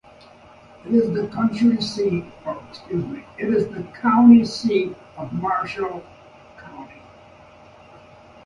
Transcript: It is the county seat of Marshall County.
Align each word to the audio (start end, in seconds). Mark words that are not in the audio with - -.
It 0.83 0.95
is 0.95 1.11
the 1.13 1.27
county 4.01 4.43
seat 4.45 4.87
of 5.15 5.31
Marshall 5.33 6.03
County. 6.57 7.03